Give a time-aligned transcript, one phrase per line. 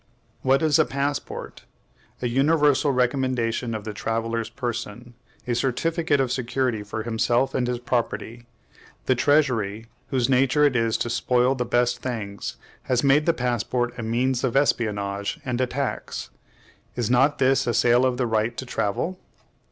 [0.41, 1.65] What is a passport?
[2.23, 5.13] A universal recommendation of the traveller's person;
[5.45, 8.47] a certificate of security for himself and his property.
[9.05, 12.57] The treasury, whose nature it is to spoil the best things,
[12.89, 16.31] has made the passport a means of espionage and a tax.
[16.95, 19.19] Is not this a sale of the right to travel?